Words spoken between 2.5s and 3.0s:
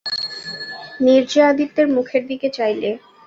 চাইলে।